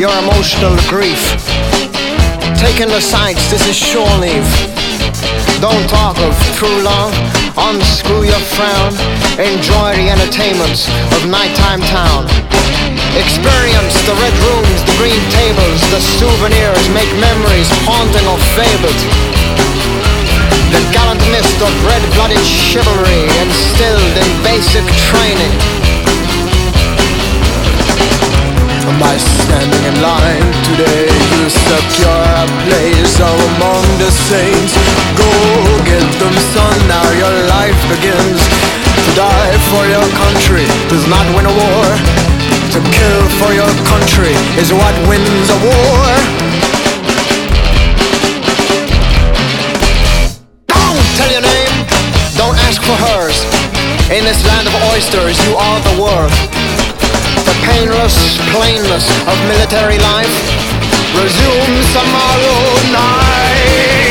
your 0.00 0.16
emotional 0.24 0.72
grief. 0.88 1.20
Taking 2.56 2.88
the 2.88 3.04
sights, 3.04 3.52
this 3.52 3.68
is 3.68 3.76
shore 3.76 4.08
leave. 4.16 4.48
Don't 5.60 5.84
talk 5.92 6.16
of 6.24 6.32
true 6.56 6.80
love, 6.80 7.12
unscrew 7.68 8.24
your 8.24 8.40
frown. 8.56 8.96
Enjoy 9.36 9.92
the 10.00 10.08
entertainments 10.08 10.88
of 11.12 11.28
nighttime 11.28 11.84
town. 11.92 12.24
Experience 13.12 13.92
the 14.08 14.16
red 14.24 14.32
rooms, 14.48 14.80
the 14.88 14.96
green 14.96 15.20
tables, 15.36 15.80
the 15.92 16.00
souvenirs, 16.16 16.80
make 16.96 17.12
memories 17.20 17.68
haunting 17.84 18.24
or 18.24 18.40
fabled. 18.56 19.00
The 20.72 20.80
gallant 20.96 21.20
mist 21.28 21.60
of 21.60 21.68
red-blooded 21.84 22.40
chivalry 22.48 23.28
instilled 23.44 24.16
in 24.16 24.28
basic 24.48 24.86
training. 25.12 25.89
By 29.00 29.16
standing 29.16 29.84
in 29.88 29.96
line 30.02 30.52
today, 30.68 31.08
you 31.08 31.48
secure 31.48 32.24
a 32.36 32.44
place 32.68 33.16
among 33.16 33.84
the 33.96 34.12
saints. 34.12 34.76
Go 35.16 35.32
get 35.88 36.04
them, 36.20 36.36
son, 36.52 36.76
now 36.86 37.08
your 37.16 37.32
life 37.48 37.80
begins. 37.88 38.44
To 38.44 39.10
die 39.16 39.56
for 39.72 39.88
your 39.88 40.04
country 40.20 40.68
does 40.92 41.08
not 41.08 41.24
win 41.32 41.48
a 41.48 41.54
war. 41.64 41.86
To 42.76 42.78
kill 42.92 43.22
for 43.40 43.56
your 43.56 43.72
country 43.88 44.36
is 44.60 44.68
what 44.70 44.94
wins 45.08 45.48
a 45.48 45.58
war. 45.64 46.04
Don't 50.68 51.08
tell 51.16 51.30
your 51.32 51.40
name, 51.40 51.74
don't 52.36 52.56
ask 52.68 52.84
for 52.84 52.96
hers. 53.08 53.48
In 54.12 54.28
this 54.28 54.44
land 54.44 54.68
of 54.68 54.74
oysters, 54.92 55.40
you 55.48 55.56
are 55.56 55.80
the 55.88 56.02
world. 56.02 56.79
Painless 57.70 58.36
plainness 58.50 59.06
of 59.30 59.36
military 59.46 59.98
life 59.98 60.34
resumes 61.14 61.86
tomorrow 61.94 62.58
night. 62.90 64.10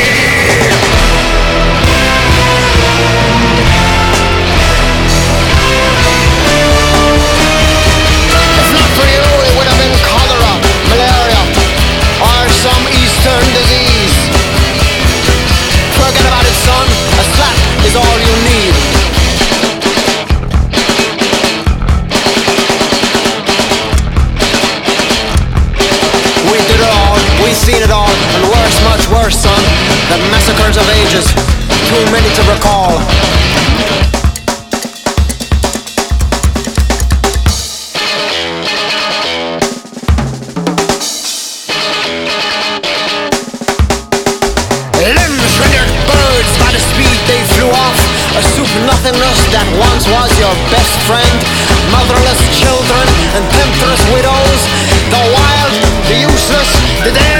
If 8.60 8.68
not 8.72 8.90
for 8.96 9.06
you, 9.06 9.24
it 9.44 9.52
would 9.56 9.68
have 9.68 9.78
been 9.78 9.96
cholera, 10.08 10.52
malaria, 10.88 11.42
or 12.16 12.48
some 12.64 12.84
eastern 12.96 13.44
disease. 13.52 14.16
Forget 16.00 16.26
about 16.26 16.48
it, 16.48 16.56
son. 16.64 16.88
A 16.88 17.24
slap 17.36 17.56
is 17.84 17.94
all 17.94 18.18
you 18.18 18.34
need. 18.44 18.49
Seen 27.60 27.82
it 27.82 27.90
all, 27.90 28.08
and 28.08 28.42
worse, 28.48 28.78
much 28.84 29.04
worse, 29.12 29.36
son. 29.36 29.60
The 30.08 30.18
massacres 30.32 30.76
of 30.80 30.86
ages, 31.04 31.26
too 31.92 32.04
many 32.08 32.30
to 32.32 32.42
recall. 32.48 32.96
Limbs 45.04 45.52
rendered 45.60 45.92
birds 46.08 46.52
by 46.56 46.70
the 46.72 46.80
speed 46.80 47.18
they 47.28 47.44
flew 47.52 47.68
off. 47.68 47.98
A 48.40 48.42
soup 48.56 48.72
nothingness 48.88 49.38
that 49.52 49.68
once 49.76 50.08
was 50.08 50.32
your 50.40 50.54
best 50.72 50.96
friend. 51.04 51.36
Motherless 51.92 52.40
children 52.56 53.06
and 53.36 53.44
temptress 53.52 54.00
widows. 54.14 54.60
The 55.10 55.22
wild, 55.34 55.74
the 56.06 56.16
useless, 56.22 56.70
the 57.02 57.10
dead, 57.10 57.39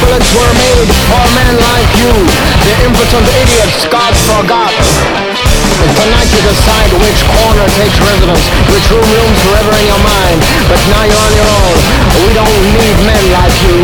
Bullets 0.00 0.30
were 0.34 0.54
made 0.58 0.90
for 1.06 1.24
men 1.38 1.54
like 1.60 1.92
you. 2.00 2.14
The 2.66 2.74
impotent 2.88 3.26
idiots 3.42 3.86
God 3.86 4.12
forgot. 4.26 4.72
Tonight 6.02 6.30
you 6.34 6.42
decide 6.42 6.90
which 6.98 7.20
corner 7.28 7.66
takes 7.78 7.98
residence, 8.02 8.44
which 8.72 8.86
room 8.90 9.06
looms 9.06 9.38
forever 9.46 9.72
in 9.78 9.86
your 9.86 10.02
mind. 10.02 10.40
But 10.66 10.80
now 10.90 11.04
you're 11.06 11.24
on 11.28 11.34
your 11.38 11.50
own. 11.62 11.76
We 12.26 12.30
don't 12.34 12.58
need 12.74 12.96
men 13.06 13.24
like 13.30 13.56
you. 13.62 13.78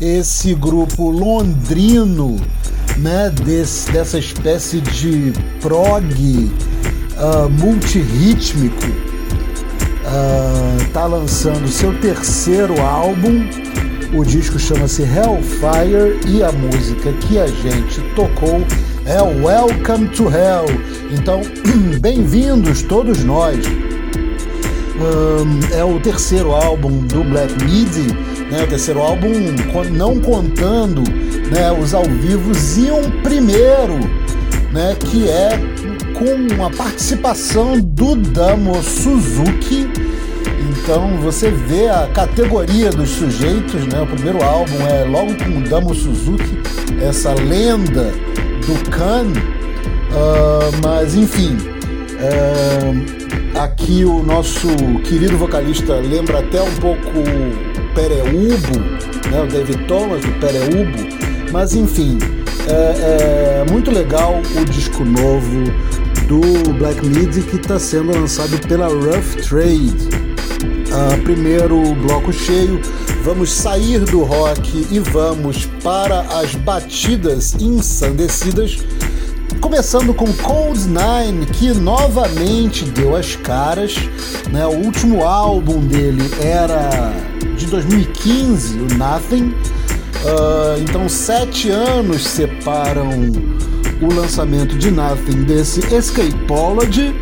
esse 0.00 0.54
grupo 0.54 1.10
londrino, 1.10 2.36
né, 2.96 3.30
desse, 3.30 3.90
dessa 3.92 4.18
espécie 4.18 4.80
de 4.80 5.32
prog 5.60 6.50
ah, 7.16 7.48
multirrítmico, 7.48 8.86
ah, 10.04 10.76
tá 10.92 11.06
lançando 11.06 11.68
seu 11.68 11.98
terceiro 12.00 12.80
álbum. 12.80 13.48
O 14.14 14.24
disco 14.24 14.58
chama-se 14.58 15.02
Hellfire 15.02 16.20
e 16.28 16.42
a 16.42 16.52
música 16.52 17.12
que 17.14 17.38
a 17.38 17.46
gente 17.46 18.00
tocou 18.14 18.60
é 19.06 19.22
Welcome 19.22 20.08
to 20.08 20.24
Hell. 20.24 20.66
Então, 21.12 21.40
bem-vindos 22.00 22.82
todos 22.82 23.22
nós. 23.22 23.64
Ahn, 24.98 25.60
é 25.72 25.84
o 25.84 26.00
terceiro 26.00 26.50
álbum 26.50 27.06
do 27.06 27.22
Black 27.22 27.52
Midi, 27.64 28.12
né? 28.50 28.64
O 28.64 28.66
terceiro 28.66 29.00
álbum 29.00 29.30
não 29.92 30.18
contando 30.20 31.02
né, 31.50 31.70
os 31.70 31.94
ao 31.94 32.02
vivos 32.02 32.76
e 32.78 32.90
um 32.90 33.22
primeiro, 33.22 34.00
né? 34.72 34.96
Que 34.98 35.28
é 35.28 35.50
com 36.14 36.64
a 36.64 36.70
participação 36.70 37.78
do 37.78 38.16
Damo 38.16 38.82
Suzuki. 38.82 39.88
Então 40.68 41.16
você 41.18 41.48
vê 41.50 41.88
a 41.88 42.08
categoria 42.08 42.90
dos 42.90 43.10
sujeitos, 43.10 43.86
né? 43.86 44.00
O 44.00 44.06
primeiro 44.06 44.42
álbum 44.42 44.84
é 44.84 45.04
logo 45.04 45.32
com 45.36 45.58
o 45.58 45.62
Damo 45.62 45.94
Suzuki, 45.94 46.58
essa 47.00 47.34
lenda 47.34 48.12
do 48.66 48.90
Khan. 48.90 49.32
Ah, 50.12 50.70
mas 50.82 51.14
enfim, 51.14 51.56
é, 52.18 53.58
aqui 53.60 54.04
o 54.04 54.22
nosso 54.22 54.68
querido 55.04 55.36
vocalista 55.36 55.94
lembra 55.94 56.40
até 56.40 56.60
um 56.62 56.74
pouco 56.76 57.08
o 57.08 57.94
Pereubo, 57.94 58.78
né? 59.30 59.42
O 59.42 59.46
David 59.46 59.84
Thomas, 59.86 60.24
o 60.24 60.32
Pereubo. 60.40 61.16
Mas 61.52 61.74
enfim, 61.74 62.18
é, 62.68 63.62
é 63.62 63.70
muito 63.70 63.90
legal 63.90 64.40
o 64.60 64.64
disco 64.64 65.04
novo 65.04 65.64
do 66.26 66.72
Black 66.74 67.06
Midi 67.06 67.42
que 67.42 67.56
está 67.56 67.78
sendo 67.78 68.12
lançado 68.12 68.58
pela 68.66 68.88
Rough 68.88 69.36
Trade. 69.48 70.26
Uh, 70.86 71.22
primeiro 71.22 71.94
bloco 71.96 72.32
cheio, 72.32 72.80
vamos 73.26 73.50
sair 73.50 73.98
do 74.04 74.22
rock 74.22 74.86
e 74.88 75.00
vamos 75.00 75.66
para 75.82 76.20
as 76.38 76.54
batidas 76.54 77.56
ensandecidas. 77.60 78.78
Começando 79.60 80.14
com 80.14 80.32
Cold 80.34 80.78
Nine, 80.86 81.44
que 81.46 81.74
novamente 81.74 82.84
deu 82.84 83.16
as 83.16 83.34
caras. 83.34 83.96
Né? 84.52 84.64
O 84.64 84.76
último 84.76 85.24
álbum 85.24 85.80
dele 85.80 86.22
era 86.40 87.12
de 87.56 87.66
2015, 87.66 88.78
o 88.78 88.94
Nothing. 88.94 89.46
Uh, 89.48 90.80
então, 90.88 91.08
sete 91.08 91.68
anos 91.68 92.24
separam 92.24 93.10
o 94.00 94.14
lançamento 94.14 94.78
de 94.78 94.92
Nothing 94.92 95.42
desse 95.42 95.80
Escapology, 95.92 97.12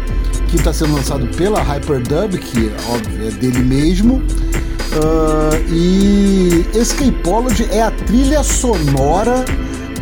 que 0.49 0.57
está 0.57 0.71
sendo 0.71 0.97
lançado 0.97 1.27
pela 1.29 1.63
Hyperdub, 1.63 2.37
que 2.37 2.71
óbvio 2.91 3.27
é 3.27 3.31
dele 3.31 3.61
mesmo. 3.61 4.23
Uh, 4.95 5.73
e 5.73 6.67
Escapology 6.73 7.69
é 7.71 7.83
a 7.83 7.91
trilha 7.91 8.43
sonora 8.43 9.45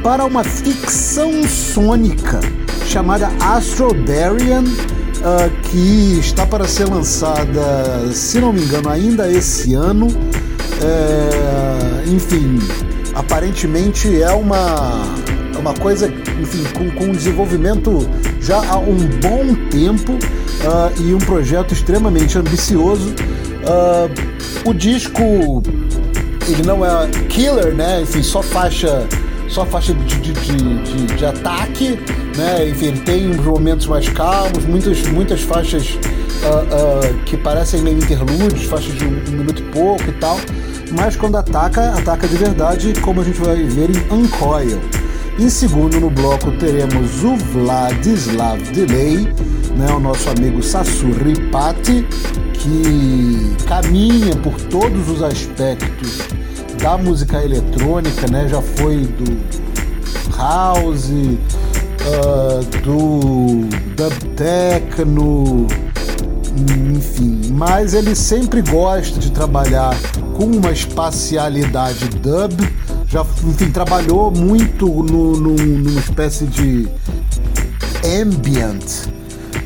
para 0.03 0.25
uma 0.25 0.45
ficção 0.45 1.43
sônica 1.45 2.41
chamada 2.87 3.31
Astrodarian, 3.41 4.65
uh, 4.65 5.51
que 5.63 6.19
está 6.19 6.47
para 6.47 6.67
ser 6.67 6.89
lançada, 6.89 8.13
se 8.13 8.39
não 8.39 8.53
me 8.53 8.63
engano, 8.63 8.89
ainda 8.91 9.31
esse 9.33 9.75
ano. 9.75 10.09
É, 10.85 12.09
enfim, 12.11 12.59
aparentemente 13.15 14.21
é 14.21 14.33
uma, 14.33 15.05
uma 15.59 15.73
coisa 15.75 16.13
enfim, 16.41 16.65
com, 16.77 16.91
com 16.91 17.13
desenvolvimento 17.13 18.09
já 18.41 18.59
há 18.59 18.79
um 18.79 18.97
bom 18.97 19.55
tempo 19.71 20.13
uh, 20.13 21.01
e 21.01 21.15
um 21.15 21.19
projeto 21.19 21.73
extremamente 21.73 22.37
ambicioso. 22.37 23.15
Uh, 23.63 24.69
o 24.69 24.75
disco 24.75 25.63
ele 26.49 26.63
não 26.67 26.85
é 26.85 27.09
killer, 27.29 27.75
né? 27.75 28.03
Enfim, 28.03 28.23
só 28.23 28.43
faixa 28.43 29.07
só 29.49 29.67
faixa 29.67 29.93
de, 29.93 30.21
de, 30.21 30.33
de, 30.33 31.07
de, 31.15 31.27
ataque, 31.27 31.99
né? 32.37 32.69
Enfim, 32.69 32.87
ele 32.87 33.01
tem 33.01 33.29
momentos 33.29 33.87
mais 33.87 34.09
calmos, 34.09 34.65
muitas, 34.65 35.03
muitas 35.09 35.43
faixas 35.43 35.91
uh, 35.91 37.11
uh, 37.11 37.25
que 37.25 37.37
parecem 37.37 37.83
meio 37.83 37.99
interlúdios, 37.99 38.65
faixas 38.65 38.95
de 38.95 39.05
um, 39.05 39.23
um, 39.29 39.33
minuto 39.33 39.61
e 39.63 39.67
pouco 39.67 40.09
e 40.09 40.13
tal. 40.13 40.39
Mas 40.97 41.17
quando 41.17 41.37
ataca, 41.37 41.91
ataca 41.91 42.27
de 42.27 42.37
verdade, 42.37 42.93
como 43.01 43.21
a 43.21 43.25
gente 43.25 43.41
vai 43.41 43.63
ver 43.65 43.91
em 43.91 44.15
Uncoil. 44.15 44.81
Em 45.39 45.49
segundo 45.49 45.99
no 45.99 46.11
bloco 46.11 46.51
teremos 46.53 47.23
o 47.25 47.37
Vladislav 47.37 48.61
Delay, 48.73 49.33
né, 49.77 49.91
o 49.95 49.99
nosso 49.99 50.29
amigo 50.29 50.63
Sassurri 50.63 51.35
Pati, 51.51 52.07
que 52.63 53.57
caminha 53.67 54.37
por 54.37 54.55
todos 54.63 55.09
os 55.09 55.21
aspectos 55.21 56.19
da 56.81 56.97
música 56.97 57.43
eletrônica, 57.43 58.31
né? 58.31 58.47
Já 58.49 58.63
foi 58.63 58.99
do 58.99 59.37
house, 60.37 61.11
uh, 61.11 62.65
do 62.83 63.67
dub 63.97 64.15
techno, 64.37 65.67
enfim. 66.95 67.53
Mas 67.53 67.95
ele 67.95 68.15
sempre 68.15 68.63
gosta 68.63 69.19
de 69.19 69.33
trabalhar 69.33 69.97
com 70.37 70.45
uma 70.45 70.71
espacialidade 70.71 72.09
dub. 72.21 72.53
Já, 73.09 73.27
enfim, 73.45 73.71
trabalhou 73.71 74.31
muito 74.31 74.87
no, 74.87 75.37
no, 75.37 75.55
numa 75.57 76.01
espécie 76.01 76.47
de 76.47 76.89
ambient 78.21 79.11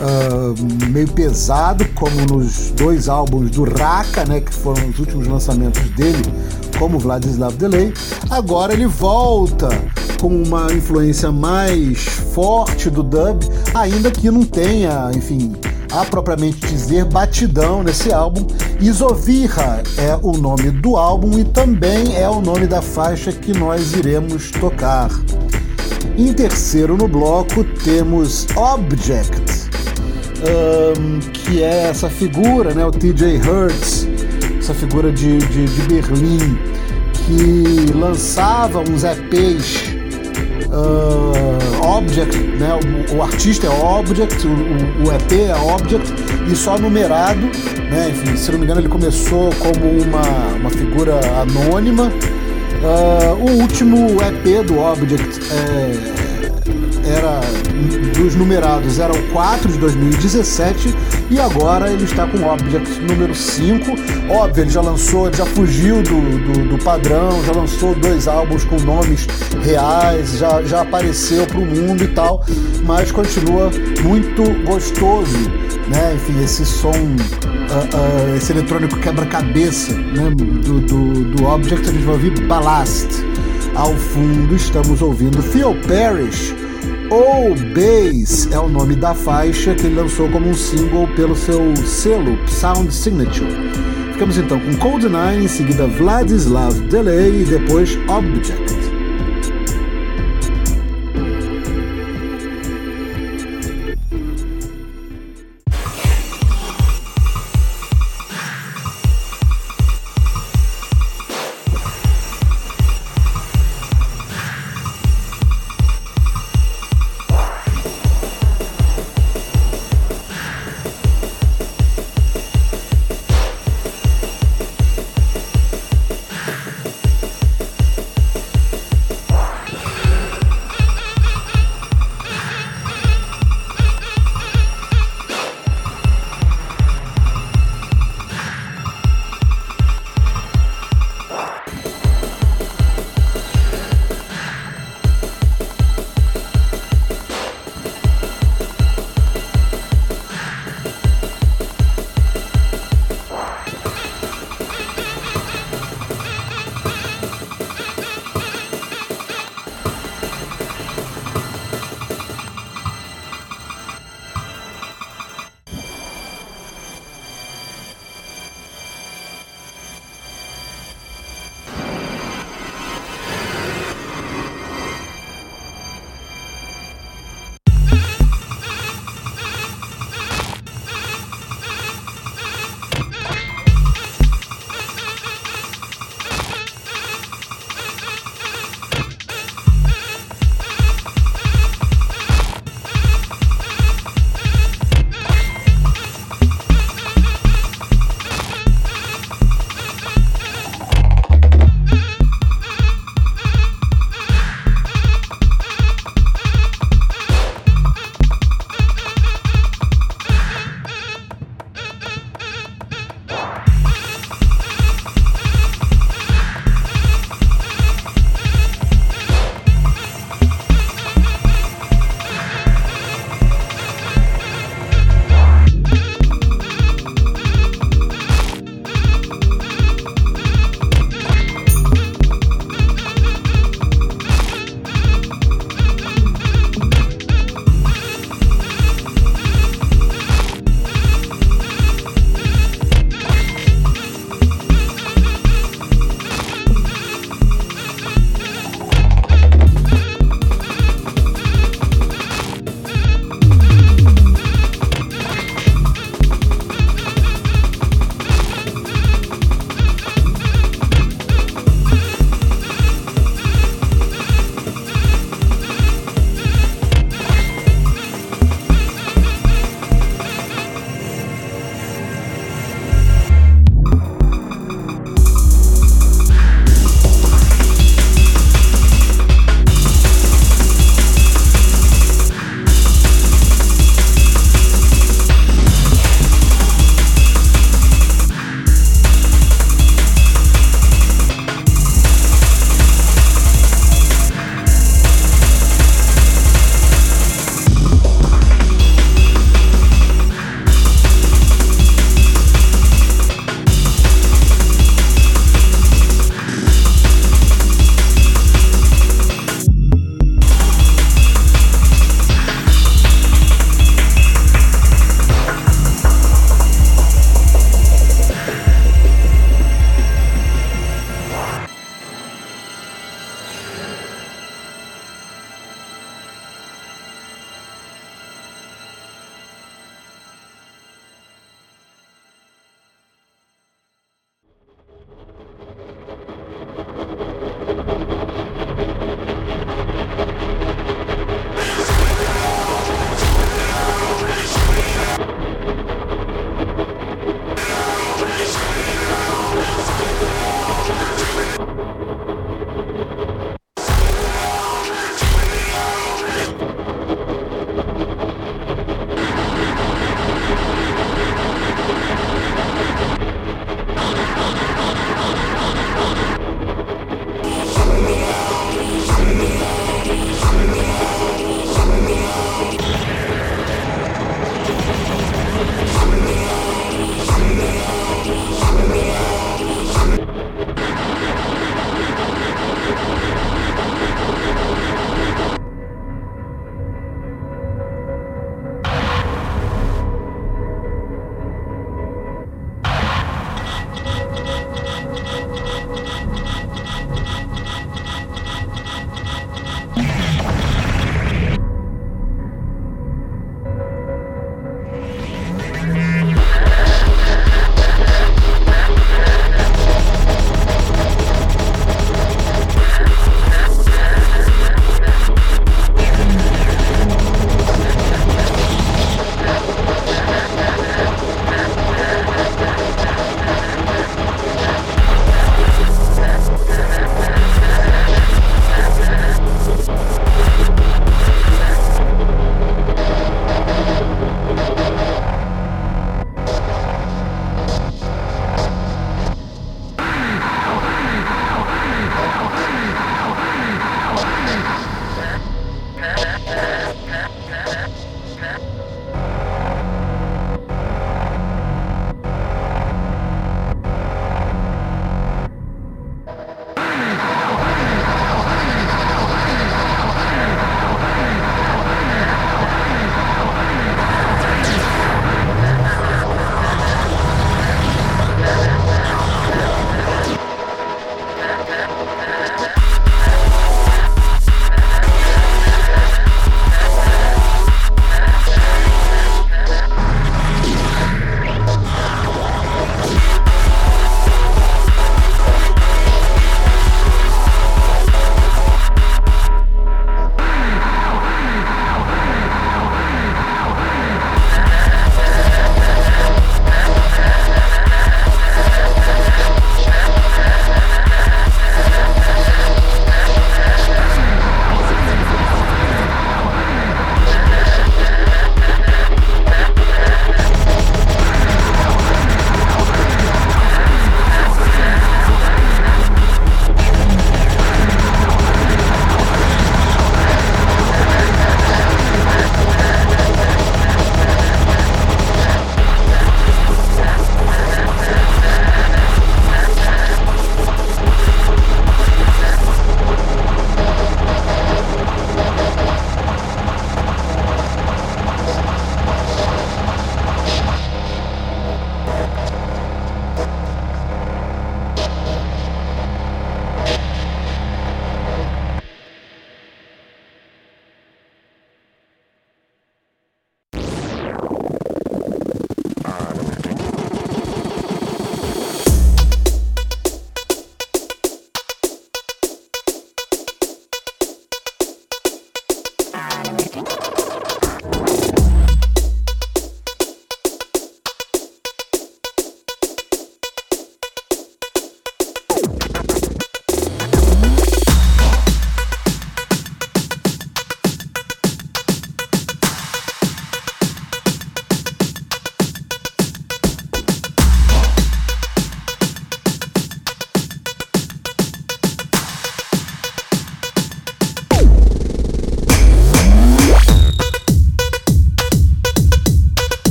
uh, 0.00 0.88
meio 0.90 1.08
pesado, 1.08 1.86
como 1.94 2.20
nos 2.26 2.70
dois 2.70 3.08
álbuns 3.08 3.50
do 3.50 3.64
Raka, 3.64 4.24
né, 4.24 4.40
que 4.40 4.52
foram 4.52 4.88
os 4.88 4.98
últimos 4.98 5.26
lançamentos 5.26 5.82
dele, 5.90 6.22
como 6.78 6.98
Vladislav 6.98 7.54
Delay. 7.54 7.92
Agora 8.28 8.72
ele 8.72 8.86
volta 8.86 9.68
com 10.20 10.28
uma 10.28 10.72
influência 10.72 11.30
mais 11.30 12.04
forte 12.04 12.90
do 12.90 13.02
dub, 13.02 13.42
ainda 13.74 14.10
que 14.10 14.30
não 14.30 14.42
tenha, 14.42 15.10
enfim, 15.14 15.54
a 15.90 16.04
propriamente 16.04 16.66
dizer 16.66 17.04
batidão 17.04 17.82
nesse 17.82 18.12
álbum. 18.12 18.46
Isovirra 18.80 19.82
é 19.98 20.18
o 20.22 20.32
nome 20.32 20.70
do 20.70 20.96
álbum 20.96 21.38
e 21.38 21.44
também 21.44 22.16
é 22.16 22.28
o 22.28 22.40
nome 22.40 22.66
da 22.66 22.80
faixa 22.80 23.32
que 23.32 23.52
nós 23.52 23.92
iremos 23.92 24.50
tocar. 24.50 25.10
Em 26.16 26.32
terceiro 26.32 26.96
no 26.96 27.08
bloco 27.08 27.64
temos 27.82 28.46
Object, 28.56 29.59
um, 30.40 31.18
que 31.20 31.62
é 31.62 31.88
essa 31.88 32.08
figura, 32.08 32.74
né, 32.74 32.84
o 32.84 32.90
TJ 32.90 33.38
Hertz, 33.38 34.08
essa 34.58 34.74
figura 34.74 35.12
de, 35.12 35.38
de, 35.38 35.64
de 35.66 35.82
Berlim, 35.82 36.58
que 37.12 37.92
lançava 37.92 38.80
uns 38.80 39.04
EPs 39.04 39.94
uh, 40.70 41.86
Object, 41.86 42.36
né, 42.36 42.78
o, 43.10 43.16
o, 43.16 43.22
artista 43.22 43.66
é 43.66 43.70
Object, 43.70 44.46
o, 44.46 44.50
o, 44.50 45.12
EP 45.12 45.32
é 45.32 45.56
Object 45.56 46.14
e 46.50 46.56
só 46.56 46.78
numerado, 46.78 47.40
né, 47.90 48.10
enfim, 48.10 48.36
se 48.36 48.50
não 48.50 48.58
me 48.58 48.64
engano 48.64 48.80
ele 48.80 48.88
começou 48.88 49.50
como 49.56 50.02
uma, 50.02 50.56
uma 50.58 50.70
figura 50.70 51.20
anônima. 51.40 52.12
Uh, 52.80 53.34
o 53.34 53.60
último 53.60 54.16
EP 54.22 54.64
do 54.66 54.78
Object 54.78 55.38
é, 55.52 56.19
era 57.10 57.40
dos 58.16 58.34
numerados 58.34 58.98
era 58.98 59.12
o 59.12 59.22
4 59.28 59.72
de 59.72 59.78
2017 59.78 60.94
e 61.30 61.40
agora 61.40 61.90
ele 61.90 62.04
está 62.04 62.26
com 62.26 62.38
o 62.38 62.52
Object 62.52 63.00
número 63.00 63.34
5. 63.34 63.90
Óbvio, 64.30 64.64
ele 64.64 64.70
já 64.70 64.80
lançou, 64.80 65.32
já 65.32 65.46
fugiu 65.46 66.02
do, 66.02 66.20
do, 66.20 66.68
do, 66.76 66.84
padrão, 66.84 67.42
já 67.44 67.52
lançou 67.52 67.94
dois 67.94 68.28
álbuns 68.28 68.64
com 68.64 68.76
nomes 68.80 69.26
reais, 69.62 70.38
já, 70.38 70.62
já 70.62 70.82
apareceu 70.82 71.46
para 71.46 71.58
o 71.58 71.66
mundo 71.66 72.04
e 72.04 72.08
tal, 72.08 72.44
mas 72.84 73.10
continua 73.10 73.70
muito 74.02 74.42
gostoso, 74.64 75.38
né? 75.88 76.14
Enfim, 76.14 76.42
esse 76.42 76.64
som, 76.64 76.90
uh, 76.90 76.92
uh, 76.92 78.36
esse 78.36 78.52
eletrônico 78.52 78.98
quebra-cabeça 78.98 79.92
né? 79.94 80.30
do, 80.30 80.80
do, 80.80 81.24
do 81.36 81.44
Object, 81.46 81.88
a 81.88 81.92
gente 81.92 82.04
vai 82.04 82.14
ouvir 82.14 82.46
Ballast. 82.46 83.08
Ao 83.74 83.94
fundo 83.94 84.54
estamos 84.54 85.00
ouvindo 85.00 85.42
Theo 85.42 85.74
Parrish 85.86 86.59
ou 87.10 87.54
Bass 87.74 88.48
é 88.52 88.58
o 88.58 88.68
nome 88.68 88.94
da 88.94 89.14
faixa 89.14 89.74
que 89.74 89.86
ele 89.86 89.96
lançou 89.96 90.28
como 90.30 90.48
um 90.48 90.54
single 90.54 91.08
pelo 91.08 91.34
seu 91.34 91.74
selo 91.76 92.38
Sound 92.48 92.94
Signature. 92.94 93.50
Ficamos 94.12 94.38
então 94.38 94.60
com 94.60 94.76
Cold 94.76 95.08
Nine, 95.08 95.44
em 95.44 95.48
seguida 95.48 95.86
Vladislav 95.88 96.72
Delay 96.88 97.42
e 97.42 97.44
depois 97.44 97.98
Object. 98.08 98.89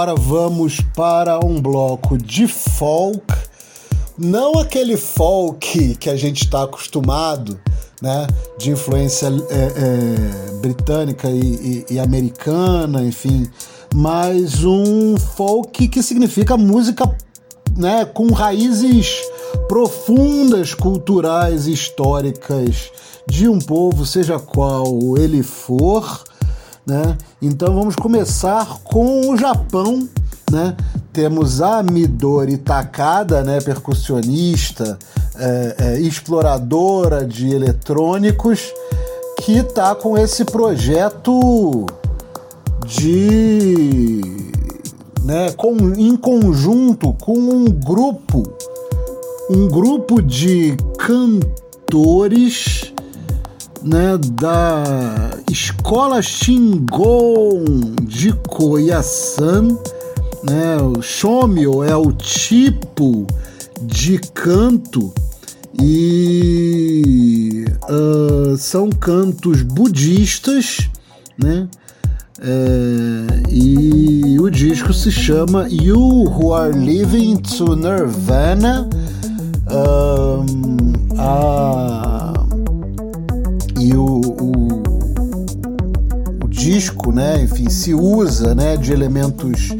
Agora 0.00 0.14
vamos 0.14 0.80
para 0.96 1.38
um 1.44 1.60
bloco 1.60 2.16
de 2.16 2.48
folk, 2.48 3.22
não 4.16 4.58
aquele 4.58 4.96
folk 4.96 5.94
que 5.96 6.08
a 6.08 6.16
gente 6.16 6.44
está 6.44 6.62
acostumado, 6.62 7.60
né, 8.00 8.26
de 8.56 8.70
influência 8.70 9.26
é, 9.26 9.30
é, 9.30 10.52
britânica 10.62 11.28
e, 11.28 11.84
e, 11.90 11.94
e 11.94 11.98
americana, 11.98 13.02
enfim, 13.02 13.46
mas 13.94 14.64
um 14.64 15.18
folk 15.18 15.86
que 15.88 16.02
significa 16.02 16.56
música 16.56 17.04
né, 17.76 18.06
com 18.06 18.32
raízes 18.32 19.20
profundas 19.68 20.72
culturais 20.72 21.66
históricas 21.66 22.90
de 23.28 23.46
um 23.46 23.58
povo, 23.58 24.06
seja 24.06 24.38
qual 24.38 25.18
ele 25.18 25.42
for. 25.42 26.24
Né? 26.86 27.16
Então 27.40 27.74
vamos 27.74 27.96
começar 27.96 28.78
com 28.84 29.30
o 29.30 29.36
Japão. 29.36 30.08
Né? 30.50 30.76
Temos 31.12 31.60
a 31.60 31.82
Midori 31.82 32.56
Takada, 32.56 33.42
né, 33.42 33.60
percussionista, 33.60 34.98
é, 35.36 35.76
é, 35.78 36.00
exploradora 36.00 37.24
de 37.24 37.54
eletrônicos, 37.54 38.72
que 39.40 39.58
está 39.58 39.94
com 39.94 40.18
esse 40.18 40.44
projeto 40.44 41.86
de 42.86 44.20
né, 45.24 45.52
com, 45.52 45.76
em 45.96 46.16
conjunto 46.16 47.12
com 47.14 47.38
um 47.38 47.64
grupo, 47.66 48.42
um 49.48 49.68
grupo 49.68 50.20
de 50.20 50.76
cantores 50.98 52.92
né, 53.82 54.18
da 54.34 55.30
Escola 55.50 56.22
Shingon 56.22 57.64
de 58.02 58.32
Koyasan. 58.48 59.76
Né, 60.42 60.76
o 60.80 61.02
Shomyo 61.02 61.82
é 61.82 61.94
o 61.94 62.12
tipo 62.12 63.26
de 63.82 64.18
canto 64.18 65.12
e 65.78 67.64
uh, 67.88 68.56
são 68.56 68.90
cantos 68.90 69.62
budistas, 69.62 70.88
né? 71.38 71.68
É, 72.42 73.50
e 73.50 74.38
o 74.40 74.48
disco 74.48 74.94
se 74.94 75.12
chama 75.12 75.68
You 75.68 75.98
Who 75.98 76.54
Are 76.54 76.72
Living 76.72 77.36
to 77.36 77.76
Nirvana. 77.76 78.88
Um, 79.70 80.92
a, 81.18 82.29
e 83.80 83.94
o, 83.94 84.20
o, 84.20 84.82
o, 86.44 86.48
disco, 86.48 87.10
né, 87.10 87.42
enfim, 87.42 87.70
se 87.70 87.94
usa 87.94 88.54
né, 88.54 88.76
de 88.76 88.92
elementos 88.92 89.70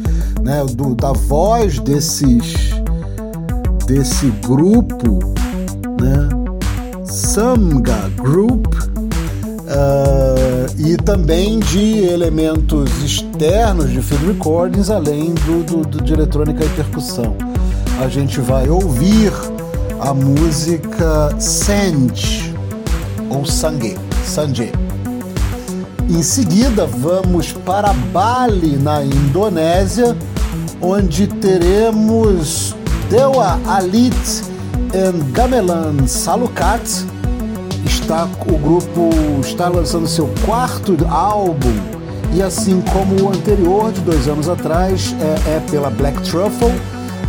né, 0.42 0.64
do, 0.74 0.94
da 0.94 1.12
voz 1.12 1.78
desses 1.78 2.70
desse 3.86 4.30
grupo, 4.46 5.18
né, 6.00 6.28
Samga 7.04 8.10
Group. 8.16 8.66
Uh, 9.70 10.66
e 10.78 10.96
também 10.96 11.60
de 11.60 12.00
elementos 12.04 12.90
externos 13.04 13.88
de 13.90 14.02
field 14.02 14.26
recordings, 14.26 14.90
além 14.90 15.32
do, 15.34 15.62
do, 15.62 15.82
do 15.82 16.02
de 16.02 16.12
eletrônica 16.12 16.64
e 16.64 16.68
percussão. 16.70 17.36
A 18.00 18.08
gente 18.08 18.40
vai 18.40 18.68
ouvir 18.68 19.30
a 20.00 20.12
música 20.12 21.30
Sanj, 21.38 22.49
ou 23.30 23.46
Sangue, 23.46 23.96
Sanjay. 24.24 24.72
Em 26.08 26.22
seguida, 26.22 26.86
vamos 26.86 27.52
para 27.52 27.92
Bali, 28.12 28.76
na 28.76 29.02
Indonésia, 29.04 30.16
onde 30.82 31.28
teremos 31.28 32.74
Dewa 33.08 33.58
Alit 33.66 34.42
e 34.92 35.32
Gamelan 35.32 36.06
Salukat, 36.06 36.82
está, 37.86 38.28
o 38.46 38.58
grupo 38.58 39.10
está 39.40 39.68
lançando 39.68 40.08
seu 40.08 40.28
quarto 40.44 40.96
álbum 41.08 41.74
e 42.32 42.42
assim 42.42 42.80
como 42.92 43.22
o 43.22 43.28
anterior 43.28 43.92
de 43.92 44.00
dois 44.00 44.26
anos 44.28 44.48
atrás 44.48 45.14
é, 45.20 45.56
é 45.56 45.60
pela 45.70 45.90
Black 45.90 46.20
Truffle. 46.22 46.72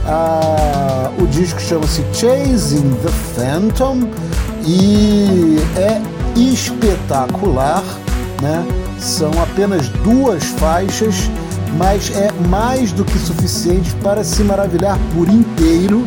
Ah, 0.07 1.11
o 1.19 1.27
disco 1.27 1.61
chama-se 1.61 2.03
Chasing 2.13 2.95
the 3.03 3.11
Phantom 3.35 3.99
e 4.65 5.57
é 5.77 6.01
espetacular, 6.35 7.83
né? 8.41 8.65
São 8.99 9.31
apenas 9.41 9.89
duas 10.03 10.43
faixas, 10.43 11.29
mas 11.77 12.15
é 12.15 12.31
mais 12.47 12.91
do 12.91 13.03
que 13.03 13.17
suficiente 13.17 13.93
para 14.03 14.23
se 14.23 14.43
maravilhar 14.43 14.97
por 15.13 15.27
inteiro. 15.27 16.05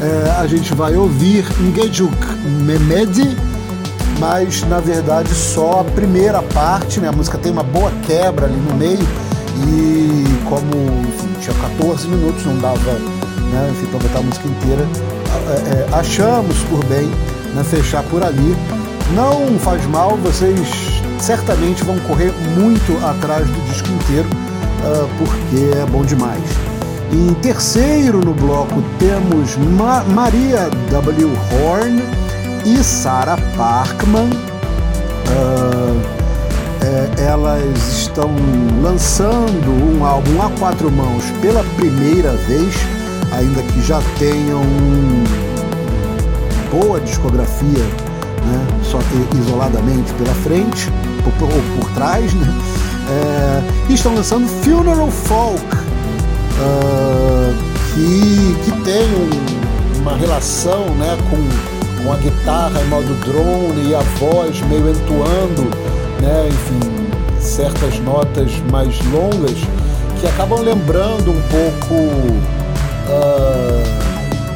É, 0.00 0.40
a 0.40 0.46
gente 0.46 0.74
vai 0.74 0.96
ouvir 0.96 1.44
Ngejuk 1.60 2.16
Memedi 2.64 3.36
mas 4.18 4.62
na 4.68 4.80
verdade 4.80 5.34
só 5.34 5.80
a 5.80 5.84
primeira 5.84 6.42
parte, 6.42 7.00
né? 7.00 7.08
A 7.08 7.12
música 7.12 7.38
tem 7.38 7.52
uma 7.52 7.62
boa 7.62 7.90
quebra 8.06 8.46
ali 8.46 8.56
no 8.56 8.74
meio 8.76 9.06
e 9.66 10.24
como 10.48 10.66
enfim, 11.08 11.28
tinha 11.40 11.54
14 11.54 12.08
minutos, 12.08 12.44
não 12.44 12.58
dava 12.58 12.92
né, 13.54 13.70
enfim, 13.70 13.86
para 13.86 13.98
botar 14.00 14.18
a 14.18 14.22
música 14.22 14.48
inteira, 14.48 14.86
é, 15.48 15.94
é, 15.94 15.98
achamos 15.98 16.56
por 16.70 16.84
bem 16.86 17.10
né, 17.54 17.64
fechar 17.64 18.02
por 18.04 18.22
ali. 18.22 18.56
Não 19.14 19.58
faz 19.58 19.84
mal, 19.86 20.16
vocês 20.16 21.02
certamente 21.20 21.84
vão 21.84 21.98
correr 22.00 22.32
muito 22.58 23.04
atrás 23.04 23.46
do 23.46 23.60
disco 23.68 23.88
inteiro, 23.90 24.28
uh, 24.28 25.08
porque 25.18 25.78
é 25.78 25.86
bom 25.86 26.04
demais. 26.04 26.42
Em 27.12 27.32
terceiro 27.34 28.18
no 28.18 28.34
bloco 28.34 28.82
temos 28.98 29.56
Ma 29.56 30.02
Maria 30.04 30.68
W. 30.90 31.30
Horn 31.52 32.02
e 32.64 32.82
Sarah 32.82 33.38
Parkman. 33.56 34.30
Uh, 35.28 36.24
é, 36.84 37.22
elas 37.22 37.78
estão 38.00 38.30
lançando 38.82 39.70
um 39.70 40.04
álbum 40.04 40.42
a 40.42 40.50
quatro 40.58 40.90
mãos 40.90 41.24
pela 41.40 41.64
primeira 41.76 42.32
vez, 42.32 42.74
ainda 43.32 43.62
que 43.62 43.80
já 43.80 44.02
tenham 44.18 44.60
boa 46.74 47.00
discografia, 47.00 47.84
né, 48.44 48.66
só 48.82 48.98
isoladamente 49.38 50.12
pela 50.14 50.34
frente 50.34 50.90
ou 51.24 51.32
por, 51.32 51.48
por, 51.48 51.90
trás, 51.94 52.34
né, 52.34 52.54
é, 53.08 53.62
e 53.90 53.94
estão 53.94 54.14
lançando 54.14 54.48
Funeral 54.48 55.10
Folk, 55.10 55.64
uh, 56.56 57.54
que, 57.94 58.56
que 58.64 58.72
tem 58.82 59.06
um, 59.14 60.00
uma 60.00 60.16
relação 60.16 60.86
né, 60.96 61.16
com 61.30 61.84
com 62.04 62.12
a 62.12 62.16
guitarra 62.16 62.82
em 62.82 62.88
modo 62.88 63.14
drone 63.24 63.88
e 63.88 63.94
a 63.94 64.00
voz 64.18 64.60
meio 64.68 64.90
entoando, 64.90 65.62
né, 66.20 66.48
enfim, 66.48 66.80
certas 67.40 67.98
notas 68.00 68.52
mais 68.70 68.98
longas 69.06 69.56
que 70.20 70.26
acabam 70.26 70.60
lembrando 70.60 71.30
um 71.30 71.40
pouco 71.48 71.94
uh, 73.08 74.03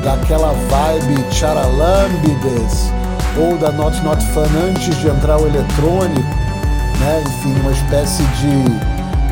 daquela 0.09 0.55
vibe 0.71 1.23
Charalambides 1.31 2.91
ou 3.37 3.59
da 3.59 3.71
Not 3.71 4.03
Not 4.03 4.25
Fun 4.29 4.47
antes 4.67 4.97
de 4.97 5.07
entrar 5.07 5.39
o 5.39 5.47
eletrônico, 5.47 6.35
né, 6.99 7.23
enfim, 7.27 7.55
uma 7.61 7.73
espécie 7.73 8.23
de, 8.23 8.65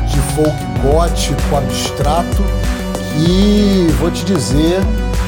de 0.07 0.19
folk 0.35 0.55
gótico 0.83 1.55
abstrato 1.55 2.43
que, 3.11 3.87
vou 3.99 4.11
te 4.11 4.23
dizer, 4.23 4.79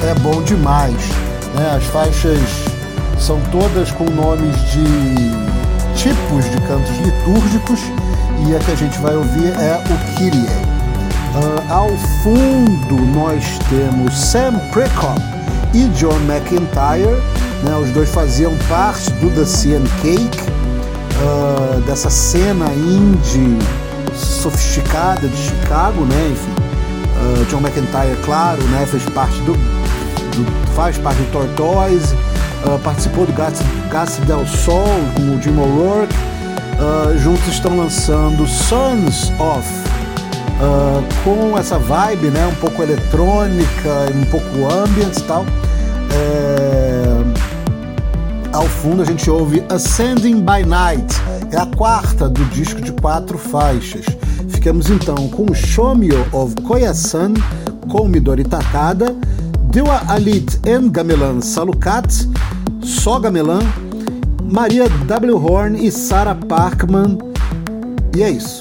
é 0.07 0.13
bom 0.19 0.39
demais. 0.43 1.01
Né? 1.55 1.75
As 1.75 1.83
faixas 1.85 2.39
são 3.17 3.41
todas 3.51 3.89
com 3.91 4.05
nomes 4.05 4.55
de 4.71 5.95
tipos 5.95 6.45
de 6.45 6.61
cantos 6.61 6.95
litúrgicos 6.99 7.79
e 8.47 8.55
a 8.55 8.59
que 8.59 8.71
a 8.71 8.75
gente 8.75 8.99
vai 8.99 9.15
ouvir 9.15 9.51
é 9.59 9.81
o 9.89 10.15
Kyrie. 10.15 10.45
Uh, 11.35 11.73
ao 11.73 11.89
fundo 12.23 12.95
nós 13.13 13.43
temos 13.69 14.15
Sam 14.15 14.59
Prekop 14.71 15.38
e 15.73 15.87
John 15.89 16.19
McIntyre, 16.27 17.21
né, 17.63 17.75
os 17.81 17.91
dois 17.91 18.09
faziam 18.09 18.55
parte 18.67 19.11
do 19.13 19.29
The 19.31 19.45
Sea 19.45 19.79
Cake, 20.01 20.39
uh, 21.21 21.81
dessa 21.81 22.09
cena 22.09 22.65
indie 22.73 23.57
sofisticada 24.15 25.27
de 25.27 25.37
Chicago, 25.37 26.05
né, 26.05 26.31
enfim. 26.31 26.51
Uh, 27.15 27.45
John 27.45 27.59
McIntyre, 27.59 28.17
claro, 28.23 28.61
né, 28.63 28.85
fez 28.85 29.03
parte 29.09 29.37
do, 29.41 29.53
do 29.53 30.73
faz 30.75 30.97
parte 30.97 31.21
do 31.21 31.31
Tortoise, 31.31 32.15
Uh, 32.59 32.77
participou 32.79 33.25
do 33.25 33.31
Gas, 33.31 34.17
del 34.27 34.45
Sol 34.45 34.83
com 35.15 35.37
o 35.37 35.41
Jim 35.41 35.57
O'Rourke. 35.57 36.13
Juntos 37.17 37.47
estão 37.47 37.77
lançando 37.77 38.45
Sons 38.45 39.31
of, 39.39 39.65
uh, 40.59 41.23
com 41.23 41.57
essa 41.57 41.79
vibe, 41.79 42.27
né, 42.27 42.45
um 42.47 42.55
pouco 42.55 42.83
eletrônica, 42.83 44.11
um 44.15 44.25
pouco 44.25 44.73
ambient 44.73 45.17
e 45.17 45.23
tal. 45.23 45.45
É... 46.11 46.99
Ao 48.51 48.65
fundo 48.65 49.01
a 49.01 49.05
gente 49.05 49.29
ouve 49.29 49.63
Ascending 49.69 50.41
by 50.41 50.65
Night, 50.65 51.15
é 51.51 51.57
a 51.57 51.65
quarta 51.65 52.27
do 52.27 52.43
disco 52.45 52.81
de 52.81 52.91
quatro 52.91 53.37
faixas. 53.37 54.05
Ficamos 54.49 54.89
então 54.89 55.29
com 55.29 55.53
Shomio 55.53 56.25
of 56.33 56.55
Koyasan, 56.63 57.33
com 57.89 58.07
Midori 58.07 58.43
Takada, 58.43 59.15
Dewa 59.71 60.01
Alit 60.07 60.59
and 60.67 60.89
Gamelan 60.89 61.41
Salukat, 61.41 62.27
só 62.81 63.19
Gamelan, 63.19 63.61
Maria 64.43 64.89
W. 64.89 65.37
Horn 65.37 65.85
e 65.85 65.91
Sarah 65.91 66.35
Parkman. 66.35 67.19
E 68.17 68.23
é 68.23 68.31
isso. 68.31 68.59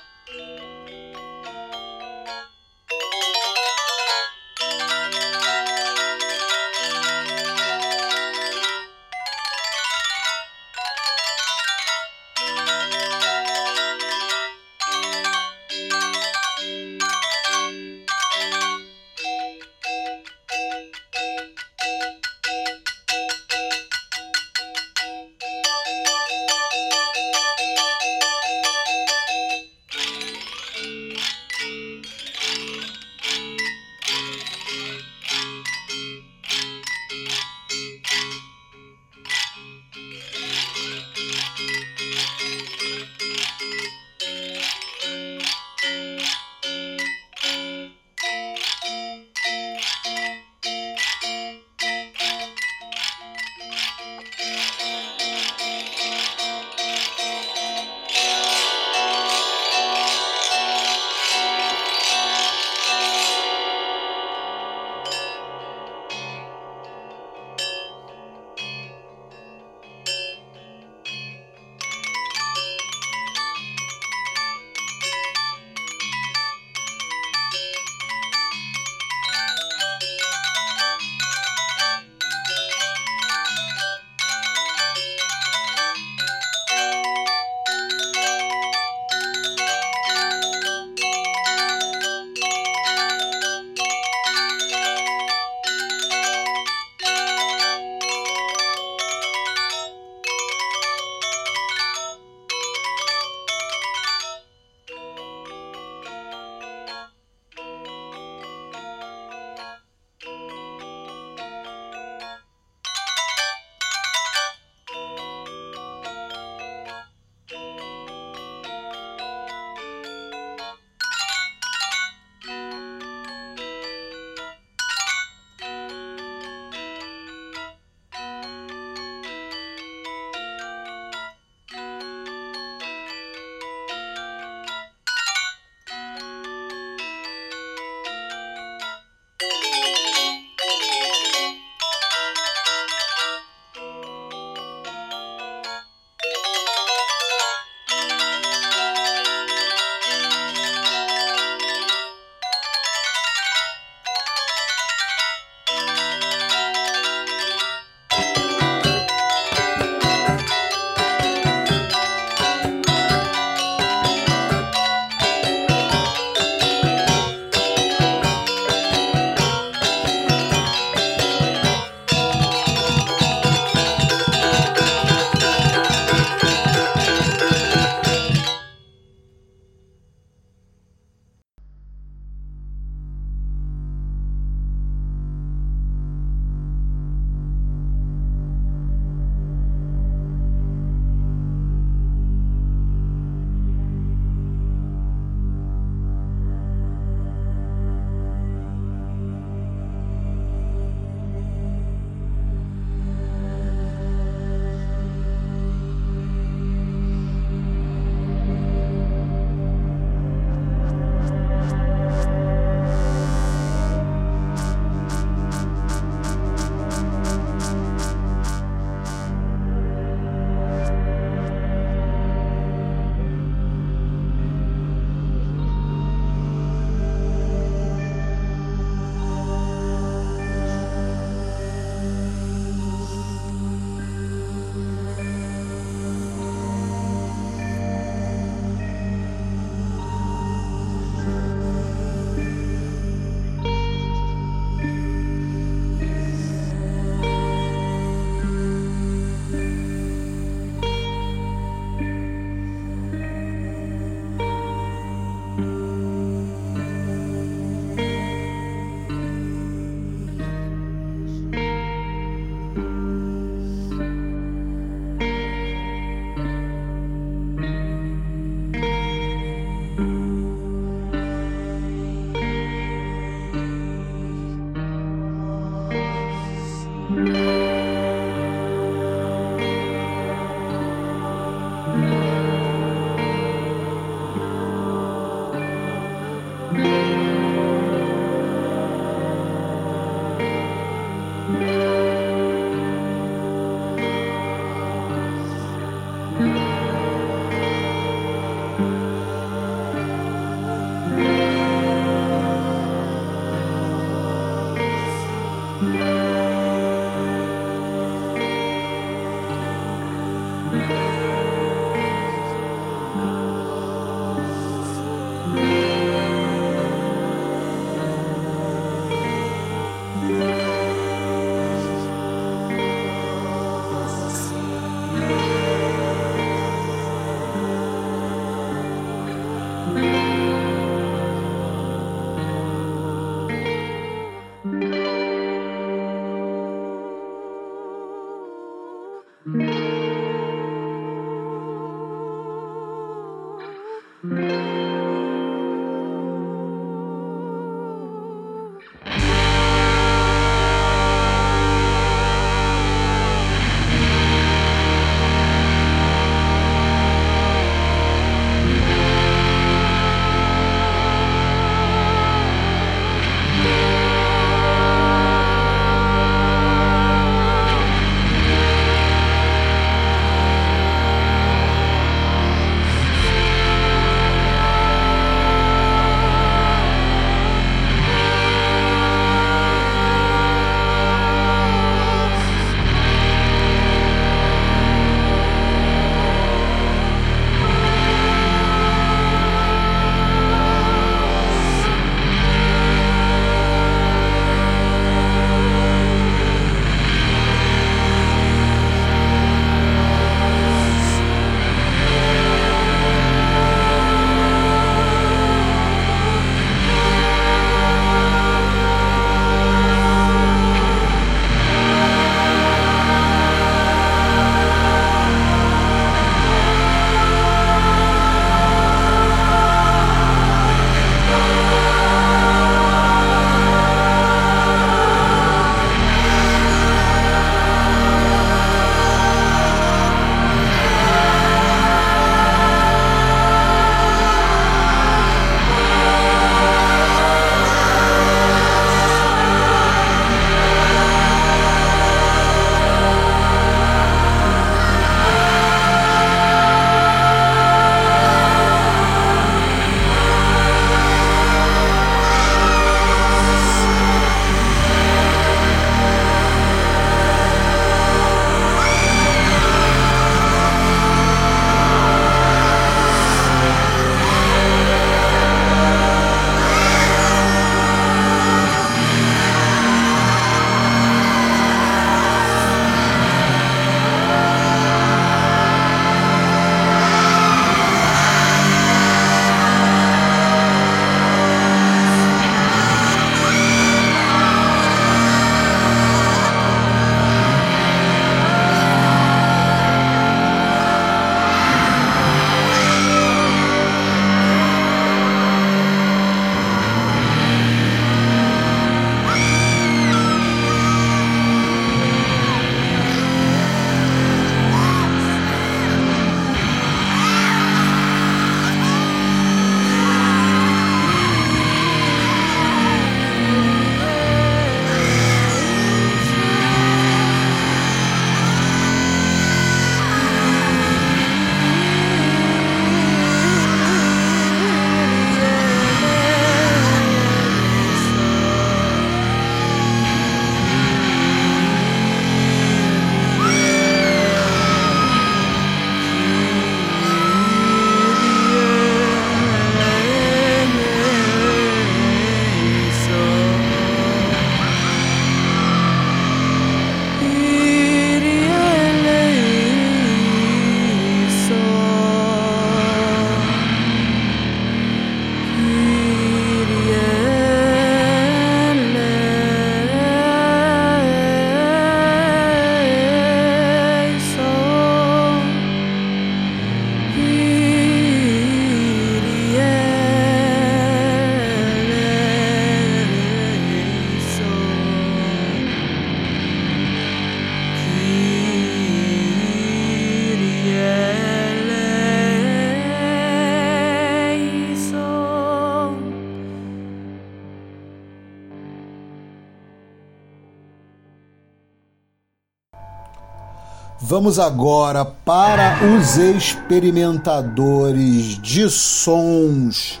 Vamos 594.18 594.40
agora 594.40 595.04
para 595.04 595.78
os 595.94 596.16
experimentadores 596.16 598.36
de 598.42 598.68
sons 598.68 600.00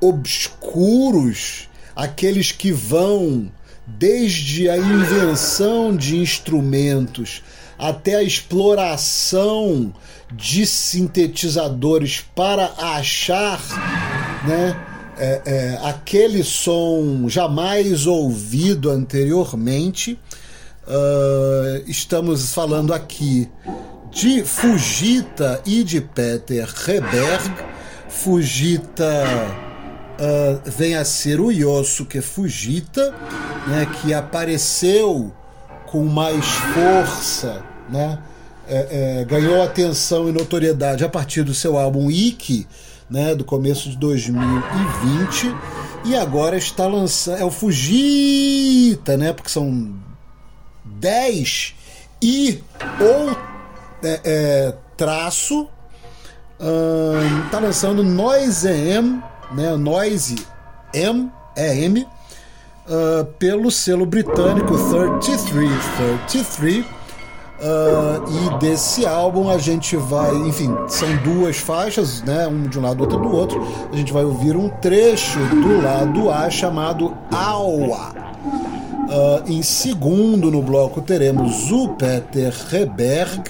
obscuros, 0.00 1.68
aqueles 1.96 2.52
que 2.52 2.70
vão 2.70 3.50
desde 3.84 4.70
a 4.70 4.76
invenção 4.76 5.96
de 5.96 6.18
instrumentos 6.18 7.42
até 7.76 8.14
a 8.14 8.22
exploração 8.22 9.92
de 10.32 10.64
sintetizadores 10.64 12.24
para 12.32 12.72
achar 12.78 13.60
né, 14.46 14.80
é, 15.18 15.42
é, 15.44 15.80
aquele 15.82 16.44
som 16.44 17.28
jamais 17.28 18.06
ouvido 18.06 18.88
anteriormente. 18.88 20.16
Uh, 20.90 21.84
estamos 21.86 22.52
falando 22.52 22.92
aqui 22.92 23.48
de 24.10 24.42
Fujita 24.42 25.62
e 25.64 25.84
de 25.84 26.00
Peter 26.00 26.68
Reberg. 26.84 27.48
Fujita 28.08 29.24
uh, 30.18 30.68
vem 30.68 30.96
a 30.96 31.04
ser 31.04 31.38
o 31.38 31.52
Yosuke 31.52 32.20
Fujita, 32.20 33.14
né, 33.68 33.86
que 33.86 34.12
apareceu 34.12 35.32
com 35.86 36.04
mais 36.06 36.44
força, 36.44 37.62
né, 37.88 38.18
é, 38.66 39.20
é, 39.20 39.24
ganhou 39.24 39.62
atenção 39.62 40.28
e 40.28 40.32
notoriedade 40.32 41.04
a 41.04 41.08
partir 41.08 41.44
do 41.44 41.54
seu 41.54 41.78
álbum 41.78 42.10
Iki, 42.10 42.66
né, 43.08 43.32
do 43.36 43.44
começo 43.44 43.88
de 43.88 43.96
2020, 43.96 45.54
e 46.04 46.16
agora 46.16 46.56
está 46.56 46.88
lançando. 46.88 47.38
É 47.38 47.44
o 47.44 47.50
Fujita, 47.50 49.16
né, 49.16 49.32
porque 49.32 49.50
são 49.50 50.09
10 51.00 51.74
e 52.22 52.62
ou 53.00 53.30
é, 54.02 54.20
é, 54.24 54.74
traço. 54.96 55.68
Está 57.46 57.58
lançando 57.58 58.02
Noise 58.02 58.68
M 58.68 59.22
né, 59.52 59.76
Noise 59.76 60.36
M, 60.94 61.30
EM, 61.56 62.02
uh, 62.02 63.24
pelo 63.38 63.70
selo 63.70 64.06
britânico 64.06 64.76
3333. 64.76 66.84
Uh, 67.60 68.24
e 68.26 68.58
desse 68.58 69.04
álbum 69.04 69.50
a 69.50 69.58
gente 69.58 69.94
vai, 69.94 70.34
enfim, 70.34 70.74
são 70.88 71.14
duas 71.18 71.58
faixas, 71.58 72.22
né, 72.22 72.46
um 72.46 72.62
de 72.62 72.78
um 72.78 72.82
lado, 72.82 73.02
outro 73.02 73.18
do 73.18 73.30
outro. 73.30 73.62
A 73.92 73.96
gente 73.96 74.12
vai 74.12 74.24
ouvir 74.24 74.56
um 74.56 74.68
trecho 74.68 75.38
do 75.38 75.82
lado 75.82 76.30
A 76.30 76.48
chamado 76.48 77.14
Aua. 77.30 78.14
Uh, 79.10 79.50
em 79.50 79.62
segundo 79.62 80.50
no 80.50 80.62
bloco 80.62 81.02
teremos 81.02 81.70
o 81.72 81.88
Peter 81.88 82.54
Reberg, 82.68 83.42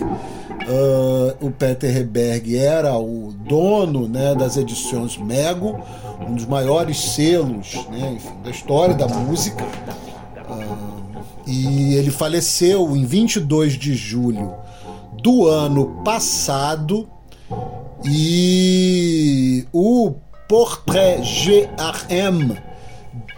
Uh, 0.70 1.46
o 1.46 1.50
Peter 1.50 1.92
Reberg 1.92 2.56
era 2.56 2.96
o 2.96 3.32
dono 3.32 4.06
né, 4.06 4.36
das 4.36 4.56
edições 4.56 5.16
Mego, 5.16 5.80
um 6.28 6.34
dos 6.34 6.46
maiores 6.46 7.00
selos 7.00 7.74
né, 7.90 8.12
enfim, 8.14 8.34
da 8.44 8.50
história 8.50 8.94
da 8.94 9.08
música. 9.08 9.64
Uh, 9.64 11.22
e 11.44 11.94
ele 11.94 12.10
faleceu 12.10 12.94
em 12.96 13.04
22 13.04 13.72
de 13.72 13.94
julho 13.94 14.54
do 15.20 15.48
ano 15.48 16.02
passado. 16.04 17.08
E 18.04 19.66
o 19.72 20.14
Portrait 20.48 21.20
GRM, 21.20 22.56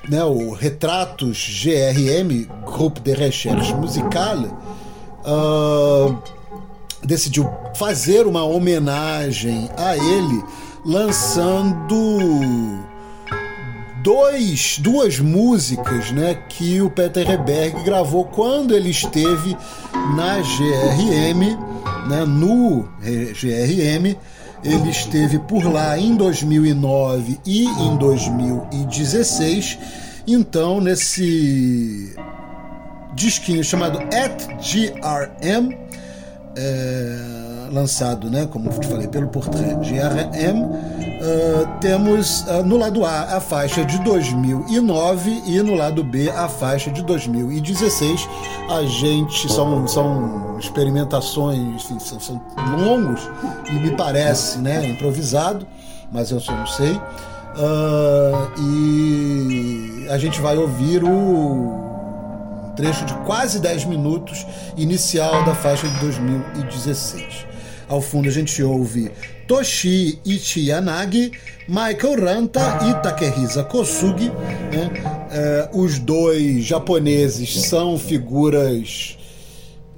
né, 0.08 0.24
o 0.24 0.52
Retratos 0.52 1.62
GRM, 1.62 2.46
Groupe 2.64 3.00
de 3.00 3.14
Recherche 3.14 3.74
Musicale, 3.74 4.50
uh, 5.24 6.18
decidiu 7.04 7.48
fazer 7.74 8.26
uma 8.26 8.44
homenagem 8.44 9.70
a 9.76 9.96
ele, 9.96 10.44
lançando 10.84 12.82
dois, 14.02 14.78
duas 14.78 15.18
músicas 15.20 16.10
né, 16.10 16.34
que 16.48 16.82
o 16.82 16.90
Peter 16.90 17.26
Reberg 17.26 17.82
gravou 17.84 18.24
quando 18.24 18.74
ele 18.74 18.90
esteve 18.90 19.56
na 20.16 20.38
GRM, 20.38 21.56
né, 22.08 22.24
no 22.24 22.88
GRM. 23.00 24.16
Ele 24.64 24.90
esteve 24.90 25.38
por 25.40 25.64
lá 25.64 25.98
em 25.98 26.16
2009 26.16 27.40
e 27.44 27.64
em 27.64 27.96
2016. 27.96 29.78
Então, 30.26 30.80
nesse 30.80 32.14
disquinho 33.14 33.64
chamado 33.64 33.98
At 33.98 34.46
GRM, 34.60 35.76
é, 36.56 37.68
lançado, 37.72 38.30
né, 38.30 38.46
como 38.46 38.70
te 38.70 38.86
falei, 38.86 39.08
pelo 39.08 39.28
Portrait 39.28 39.74
GRM, 39.76 41.11
uh, 41.22 41.78
temos 41.80 42.42
uh, 42.42 42.62
no 42.64 42.76
lado 42.76 43.04
A 43.04 43.36
a 43.36 43.40
faixa 43.40 43.84
de 43.84 43.98
2009 44.00 45.42
e 45.46 45.62
no 45.62 45.74
lado 45.74 46.02
B 46.02 46.28
a 46.30 46.48
faixa 46.48 46.90
de 46.90 47.02
2016. 47.02 48.28
A 48.68 48.82
gente 48.84 49.50
são, 49.50 49.86
são 49.86 50.58
experimentações, 50.58 51.58
enfim, 51.58 51.98
são, 51.98 52.20
são 52.20 52.42
longos 52.76 53.20
e 53.70 53.72
me 53.74 53.96
parece, 53.96 54.58
né, 54.58 54.86
improvisado, 54.88 55.66
mas 56.10 56.30
eu 56.30 56.40
só 56.40 56.52
não 56.52 56.66
sei. 56.66 56.92
Uh, 57.54 58.50
e 58.58 60.08
a 60.08 60.18
gente 60.18 60.40
vai 60.40 60.56
ouvir 60.56 61.04
o 61.04 62.72
trecho 62.74 63.04
de 63.04 63.14
quase 63.26 63.60
10 63.60 63.84
minutos 63.84 64.46
inicial 64.76 65.44
da 65.44 65.54
faixa 65.54 65.86
de 65.86 66.00
2016. 66.00 67.46
Ao 67.88 68.00
fundo 68.00 68.28
a 68.28 68.32
gente 68.32 68.62
ouve 68.62 69.12
Toshi 69.46 70.18
Ichiyanagi, 70.24 71.32
Michael 71.68 72.24
Ranta 72.24 72.78
e 72.88 72.94
Takehisa 73.02 73.64
Kosugi. 73.64 74.28
Né? 74.28 74.90
É, 75.30 75.68
os 75.72 75.98
dois 75.98 76.64
japoneses 76.64 77.64
são 77.64 77.98
figuras 77.98 79.18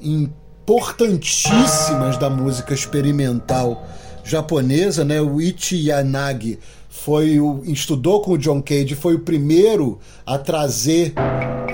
importantíssimas 0.01 2.17
da 2.17 2.31
música 2.31 2.73
experimental 2.75 3.87
japonesa. 4.25 5.05
Né? 5.05 5.21
O 5.21 5.41
Ichiyanagi 5.41 6.59
foi 6.89 7.41
o, 7.41 7.63
estudou 7.65 8.23
com 8.23 8.33
o 8.33 8.39
John 8.39 8.63
Cage, 8.63 8.95
foi 8.95 9.15
o 9.15 9.21
primeiro 9.21 9.99
a 10.25 10.39
trazer 10.39 11.13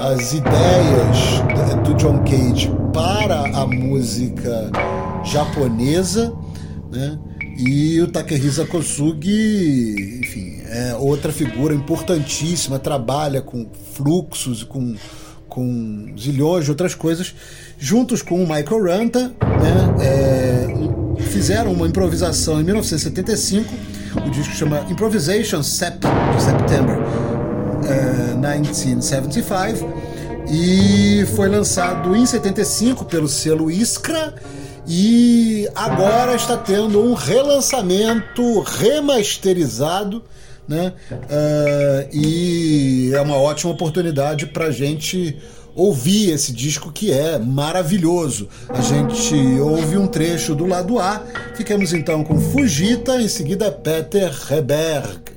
as 0.00 0.32
ideias 0.32 1.40
do 1.84 1.94
John 1.94 2.24
Cage 2.24 2.70
para 2.92 3.40
a 3.56 3.66
música 3.66 4.70
japonesa, 5.24 6.32
né? 6.90 7.18
E 7.62 8.00
o 8.00 8.06
Takehisa 8.06 8.64
Kosugi, 8.64 10.20
enfim, 10.22 10.62
é 10.66 10.94
outra 10.94 11.30
figura 11.30 11.74
importantíssima, 11.74 12.78
trabalha 12.78 13.42
com 13.42 13.66
fluxos, 13.92 14.64
com, 14.64 14.96
com 15.46 16.06
zilhões 16.18 16.64
de 16.64 16.70
outras 16.70 16.94
coisas, 16.94 17.34
juntos 17.78 18.22
com 18.22 18.42
o 18.42 18.48
Michael 18.48 18.82
Ranta, 18.82 19.28
né? 19.28 19.94
É, 20.00 20.66
fizeram 21.24 21.72
uma 21.72 21.86
improvisação 21.86 22.58
em 22.62 22.64
1975, 22.64 23.74
o 24.26 24.30
disco 24.30 24.54
chama 24.54 24.86
Improvisation 24.88 25.62
Sep 25.62 25.98
de 25.98 26.42
September, 26.42 26.96
1975 28.38 29.84
eh, 29.84 30.50
e 30.50 31.26
foi 31.36 31.50
lançado 31.50 32.16
em 32.16 32.24
75 32.24 33.04
pelo 33.04 33.28
selo 33.28 33.70
Iskra 33.70 34.34
e 34.92 35.68
agora 35.72 36.34
está 36.34 36.56
tendo 36.56 37.00
um 37.00 37.14
relançamento 37.14 38.58
remasterizado, 38.58 40.20
né? 40.66 40.92
Uh, 41.12 42.08
e 42.12 43.12
é 43.14 43.20
uma 43.20 43.36
ótima 43.36 43.70
oportunidade 43.70 44.46
para 44.46 44.64
a 44.64 44.70
gente 44.72 45.38
ouvir 45.76 46.32
esse 46.32 46.52
disco 46.52 46.90
que 46.90 47.12
é 47.12 47.38
maravilhoso. 47.38 48.48
A 48.68 48.80
gente 48.80 49.36
ouve 49.60 49.96
um 49.96 50.08
trecho 50.08 50.56
do 50.56 50.66
lado 50.66 50.98
A, 50.98 51.22
ficamos 51.54 51.92
então 51.92 52.24
com 52.24 52.40
Fujita, 52.40 53.22
em 53.22 53.28
seguida 53.28 53.70
Peter 53.70 54.32
Reberg. 54.48 55.29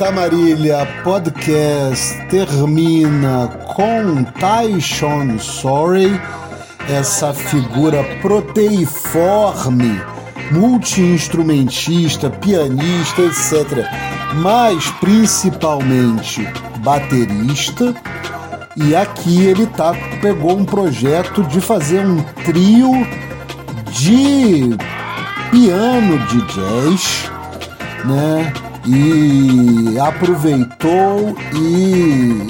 Camarilha 0.00 0.86
Podcast 1.04 2.26
termina 2.30 3.48
com 3.66 4.24
Tyshon 4.24 5.38
Sorry, 5.38 6.18
essa 6.88 7.34
figura 7.34 8.02
proteiforme, 8.22 10.00
multi-instrumentista, 10.52 12.30
pianista, 12.30 13.20
etc. 13.20 13.86
Mas 14.36 14.88
principalmente 14.92 16.48
baterista. 16.78 17.94
E 18.78 18.96
aqui 18.96 19.44
ele 19.44 19.66
tá, 19.66 19.92
pegou 20.22 20.56
um 20.56 20.64
projeto 20.64 21.42
de 21.42 21.60
fazer 21.60 22.06
um 22.06 22.22
trio 22.46 23.06
de 23.90 24.74
piano 25.50 26.18
de 26.20 26.40
jazz, 26.46 27.30
né? 28.06 28.50
E 28.86 29.98
aproveitou 29.98 31.36
e 31.54 32.46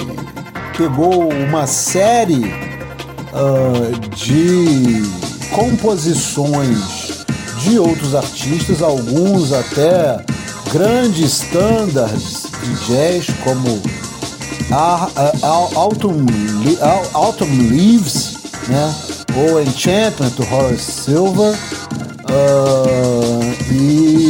pegou 0.76 1.28
uma 1.32 1.66
série 1.66 2.52
uh, 3.32 4.08
de 4.14 5.02
composições 5.50 7.24
de 7.58 7.78
outros 7.78 8.14
artistas, 8.14 8.80
alguns 8.80 9.52
até 9.52 10.24
grandes 10.72 11.42
standards 11.42 12.46
de 12.62 12.86
jazz, 12.86 13.26
como 13.44 13.82
Autumn, 17.12 17.56
Leaves, 17.70 18.38
né? 18.68 18.94
ou 19.36 19.60
Enchantment 19.60 20.30
do 20.30 20.42
Horace 20.54 20.92
Silver. 20.92 21.54
Uh, 22.30 23.72
e 23.72 24.29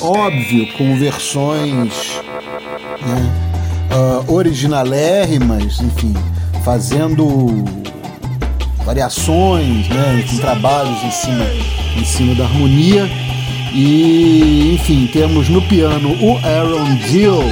óbvio, 0.00 0.72
com 0.74 0.96
versões 0.96 2.20
né, 3.02 3.32
uh, 3.92 4.32
originalérrimas, 4.32 5.80
enfim, 5.80 6.14
fazendo 6.64 7.64
variações, 8.84 9.88
né, 9.88 10.20
enfim, 10.20 10.38
trabalhos 10.38 11.02
em 11.02 11.10
cima, 11.10 11.46
em 11.96 12.04
cima 12.04 12.34
da 12.34 12.44
harmonia. 12.44 13.10
E, 13.72 14.74
enfim, 14.74 15.08
temos 15.12 15.48
no 15.48 15.60
piano 15.62 16.10
o 16.22 16.38
Aaron 16.38 16.94
Dill 17.08 17.42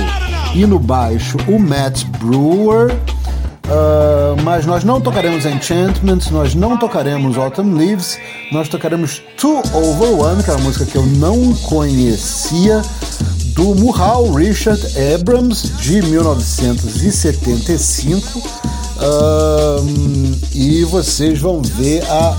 e 0.54 0.64
no 0.64 0.78
baixo 0.78 1.36
o 1.48 1.58
Matt 1.58 2.04
Brewer. 2.18 2.96
Mas 4.43 4.66
nós 4.66 4.82
não 4.85 5.01
tocaremos 5.01 5.47
Enchantment, 5.47 6.19
nós 6.31 6.55
não 6.55 6.77
tocaremos 6.77 7.39
Autumn 7.39 7.74
Leaves, 7.74 8.19
nós 8.52 8.69
tocaremos 8.69 9.23
Two 9.36 9.62
Over 9.73 10.20
One, 10.20 10.43
que 10.43 10.51
é 10.51 10.55
uma 10.55 10.65
música 10.65 10.85
que 10.85 10.97
eu 10.97 11.06
não 11.06 11.55
conhecia, 11.55 12.82
do 13.55 13.74
Murral 13.74 14.31
Richard 14.32 14.82
Abrams, 15.15 15.70
de 15.78 16.02
1975. 16.02 18.39
Uh, 18.39 20.35
e 20.52 20.85
vocês 20.85 21.40
vão 21.40 21.62
ver 21.62 22.05
a 22.11 22.36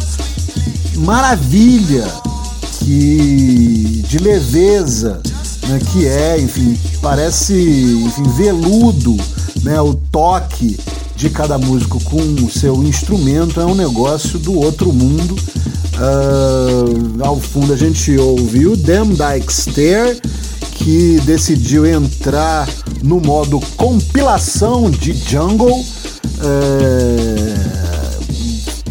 maravilha 0.98 2.06
que 2.80 4.04
de 4.08 4.20
leveza 4.20 5.20
né, 5.68 5.80
que 5.92 6.08
é, 6.08 6.40
enfim, 6.40 6.80
parece 7.02 7.54
enfim, 7.54 8.24
veludo, 8.36 9.18
né, 9.64 9.82
o 9.82 9.96
toque 9.96 10.78
de 11.16 11.30
cada 11.30 11.58
músico 11.58 12.04
com 12.04 12.22
o 12.46 12.52
seu 12.52 12.84
instrumento 12.84 13.62
é 13.62 13.66
um 13.66 13.76
negócio 13.76 14.38
do 14.38 14.54
outro 14.54 14.92
mundo. 14.92 15.36
Uh, 15.96 17.24
ao 17.24 17.40
fundo 17.40 17.72
a 17.72 17.78
gente 17.78 18.18
ouviu 18.18 18.76
Dem 18.76 19.14
Dyke 19.14 19.54
que 20.74 21.22
decidiu 21.22 21.86
entrar 21.86 22.68
no 23.02 23.22
modo 23.22 23.62
compilação 23.78 24.92
de 24.92 25.14
jungle, 25.14 25.80
uh, 25.80 25.86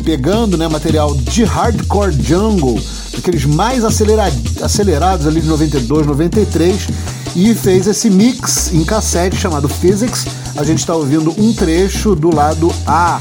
pegando 0.03 0.57
né, 0.57 0.67
material 0.67 1.15
de 1.15 1.45
hardcore 1.45 2.17
jungle, 2.23 2.81
aqueles 3.19 3.45
mais 3.45 3.85
acelerados 3.85 5.27
ali 5.27 5.43
de 5.43 5.47
92, 5.47 6.07
93, 6.07 6.89
e 7.35 7.55
fez 7.55 7.87
esse 7.87 8.09
mix 8.11 8.73
em 8.73 8.85
cassete 8.85 9.37
chamado 9.37 9.69
Physics 9.69 10.27
a 10.57 10.63
gente 10.63 10.79
está 10.79 10.95
ouvindo 10.95 11.35
um 11.37 11.53
trecho 11.53 12.15
do 12.15 12.35
lado 12.35 12.73
A. 12.87 13.21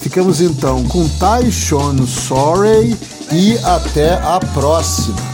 Ficamos 0.00 0.40
então 0.40 0.82
com 0.84 1.06
Taishon 1.08 2.06
Sorry 2.06 2.96
e 3.30 3.58
até 3.58 4.14
a 4.14 4.40
próxima. 4.54 5.33